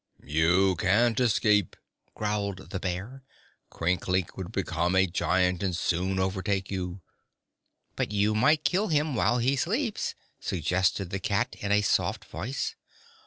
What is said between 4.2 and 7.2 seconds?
would become a giant, and soon overtake you."